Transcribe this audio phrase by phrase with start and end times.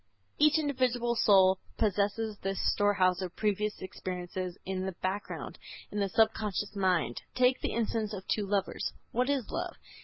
[0.39, 5.59] Each individual soul possesses this storehouse of previous experiences in the background,
[5.91, 7.21] in the subconscious mind.
[7.35, 8.93] Take the instance of two lovers.
[9.11, 9.75] What is love?